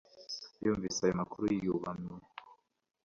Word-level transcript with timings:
Yumvise 0.63 0.99
ayo 1.01 1.13
makuru 1.21 1.45
yubamye 1.63 2.13